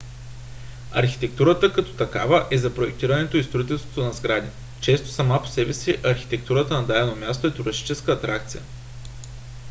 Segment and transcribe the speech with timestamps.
[0.91, 4.47] архитектурата като такава е за проектирането и строителството на сгради.
[4.81, 8.63] често сама по себе си архитектурата на дадено място е туристическа атракция